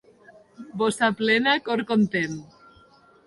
[0.81, 2.41] Bossa plena, cor content.